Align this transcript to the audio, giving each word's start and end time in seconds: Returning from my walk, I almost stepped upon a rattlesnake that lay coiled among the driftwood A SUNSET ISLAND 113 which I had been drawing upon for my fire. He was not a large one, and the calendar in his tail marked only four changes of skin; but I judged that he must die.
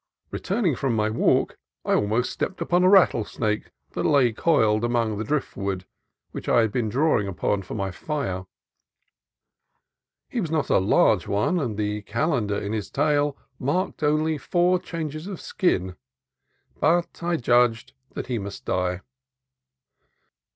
Returning 0.31 0.75
from 0.75 0.95
my 0.95 1.11
walk, 1.11 1.59
I 1.85 1.93
almost 1.93 2.31
stepped 2.31 2.59
upon 2.59 2.83
a 2.83 2.89
rattlesnake 2.89 3.69
that 3.91 4.01
lay 4.03 4.31
coiled 4.33 4.83
among 4.83 5.19
the 5.19 5.23
driftwood 5.23 5.83
A 5.83 5.85
SUNSET 5.85 5.93
ISLAND 5.93 6.45
113 6.45 6.45
which 6.47 6.49
I 6.49 6.61
had 6.61 6.71
been 6.71 6.89
drawing 6.89 7.27
upon 7.27 7.61
for 7.61 7.75
my 7.75 7.91
fire. 7.91 8.45
He 10.27 10.41
was 10.41 10.49
not 10.49 10.71
a 10.71 10.79
large 10.79 11.27
one, 11.27 11.59
and 11.59 11.77
the 11.77 12.01
calendar 12.01 12.57
in 12.57 12.73
his 12.73 12.89
tail 12.89 13.37
marked 13.59 14.01
only 14.01 14.39
four 14.39 14.79
changes 14.79 15.27
of 15.27 15.39
skin; 15.39 15.95
but 16.79 17.21
I 17.21 17.35
judged 17.37 17.93
that 18.15 18.25
he 18.25 18.39
must 18.39 18.65
die. 18.65 19.01